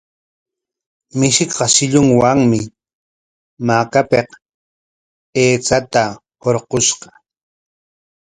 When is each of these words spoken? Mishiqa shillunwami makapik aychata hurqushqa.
Mishiqa 1.17 1.65
shillunwami 1.73 2.59
makapik 3.67 4.29
aychata 5.41 6.03
hurqushqa. 6.41 7.09